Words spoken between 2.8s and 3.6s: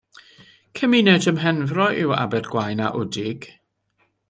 a Wdig.